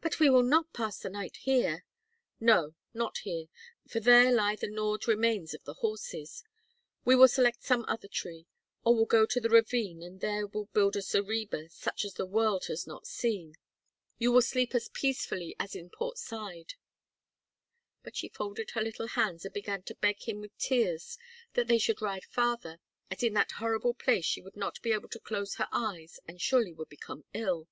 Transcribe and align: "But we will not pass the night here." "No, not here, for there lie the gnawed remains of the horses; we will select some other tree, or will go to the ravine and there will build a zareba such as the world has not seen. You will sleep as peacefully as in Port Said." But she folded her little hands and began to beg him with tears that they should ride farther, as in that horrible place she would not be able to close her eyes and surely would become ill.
"But 0.00 0.18
we 0.18 0.30
will 0.30 0.42
not 0.42 0.72
pass 0.72 1.00
the 1.00 1.10
night 1.10 1.36
here." 1.36 1.84
"No, 2.40 2.76
not 2.94 3.18
here, 3.18 3.48
for 3.86 4.00
there 4.00 4.32
lie 4.32 4.56
the 4.56 4.70
gnawed 4.70 5.06
remains 5.06 5.52
of 5.52 5.62
the 5.64 5.74
horses; 5.74 6.42
we 7.04 7.14
will 7.14 7.28
select 7.28 7.62
some 7.62 7.84
other 7.86 8.08
tree, 8.08 8.46
or 8.86 8.96
will 8.96 9.04
go 9.04 9.26
to 9.26 9.38
the 9.38 9.50
ravine 9.50 10.02
and 10.02 10.22
there 10.22 10.46
will 10.46 10.64
build 10.72 10.96
a 10.96 11.02
zareba 11.02 11.68
such 11.68 12.06
as 12.06 12.14
the 12.14 12.24
world 12.24 12.68
has 12.68 12.86
not 12.86 13.06
seen. 13.06 13.54
You 14.16 14.32
will 14.32 14.40
sleep 14.40 14.74
as 14.74 14.88
peacefully 14.88 15.54
as 15.60 15.76
in 15.76 15.90
Port 15.90 16.16
Said." 16.16 16.72
But 18.02 18.16
she 18.16 18.30
folded 18.30 18.70
her 18.70 18.80
little 18.80 19.08
hands 19.08 19.44
and 19.44 19.52
began 19.52 19.82
to 19.82 19.94
beg 19.94 20.22
him 20.22 20.40
with 20.40 20.56
tears 20.56 21.18
that 21.52 21.66
they 21.66 21.76
should 21.76 22.00
ride 22.00 22.24
farther, 22.24 22.80
as 23.10 23.22
in 23.22 23.34
that 23.34 23.52
horrible 23.60 23.92
place 23.92 24.24
she 24.24 24.40
would 24.40 24.56
not 24.56 24.80
be 24.80 24.92
able 24.92 25.10
to 25.10 25.20
close 25.20 25.56
her 25.56 25.68
eyes 25.70 26.18
and 26.26 26.40
surely 26.40 26.72
would 26.72 26.88
become 26.88 27.26
ill. 27.34 27.68